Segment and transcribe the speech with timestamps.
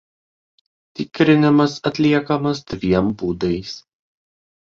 [0.99, 3.77] Tikrinimas atliekamas dviem būdais.